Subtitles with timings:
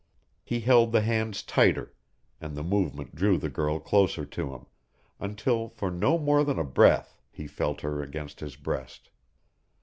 [0.43, 1.93] He held the hands tighter,
[2.39, 4.65] and the movement drew the girl closer to him,
[5.19, 9.11] until for no more than a breath he felt her against his breast.